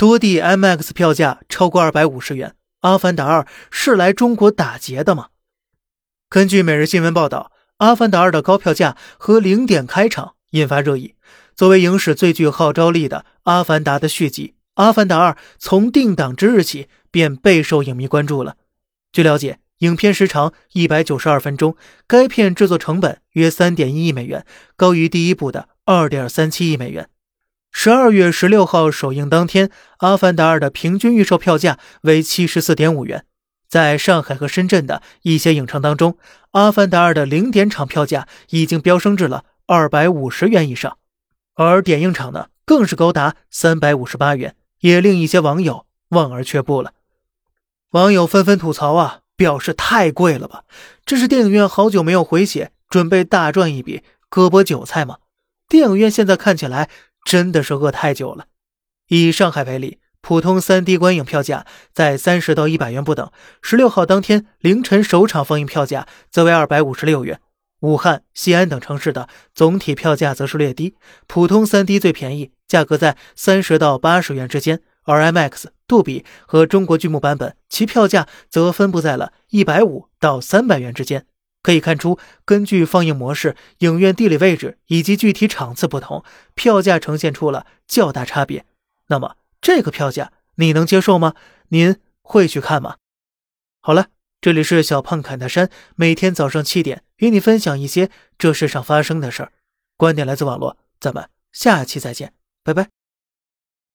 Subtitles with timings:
[0.00, 2.54] 多地 MX 票价超过二百五十元。
[2.80, 5.26] 阿凡达二是来中国打劫的吗？
[6.30, 11.16] 根据每日新闻报道，阿凡达二的高票价和零点开场引发热议。
[11.54, 18.56] 作为影史最具号召力的阿凡达的续集，阿凡达二从定档之日起便备受影迷关注了。
[19.12, 21.76] 据了解，影片时长一百九十二分钟，
[22.06, 24.46] 该片制作成本约三点一亿美元，
[24.76, 27.10] 高于第一部的二点三七亿美元。
[27.72, 29.68] 十二月十六号首映当天，
[29.98, 33.24] 《阿凡达二》的平均预售票价为七十四点五元。
[33.68, 36.12] 在上海和深圳的一些影城当中，
[36.50, 40.98] 《阿凡达二》的零点场票价已经飙升至了二百五十元以上，
[41.54, 46.92] 而点映场呢，更是高达三百五十八元，也令一些网友望而却步了。
[47.92, 50.64] 网友纷纷吐槽啊，表示太贵了吧？
[51.06, 55.18] 这是电影院好久没有回血，准备大赚一笔割波韭菜吗？
[55.68, 56.90] 电影院现在看起来。
[57.24, 58.46] 真的是饿太久了。
[59.08, 63.30] 以上海为例，普通 3D 观影票价在三十到一百元不等。
[63.62, 67.40] 十六号当天凌晨首场放映票价则为二百五十六元。
[67.80, 70.94] 武汉、西安等城市的总体票价则是略低，
[71.26, 81.24] 普通 3D 最便宜，价格在三十到八十元之间，而 IMAX、杜比和中国剧目版本其票价则分布在了一百五到三百元之间。
[81.62, 88.64] 可以看出，根据放映模式、影院地理位置以及具体场次不同，票价呈现出了较大差别。
[89.08, 91.34] 那么，这个票价你能接受吗？
[91.68, 92.96] 您会去看吗？
[93.80, 94.08] 好了，
[94.40, 99.52] 这里是小胖侃大山，每天早上七点与你分享一些这世上发生的事儿，
[99.96, 102.99] 观点来自网络，咱们下期再见，拜拜。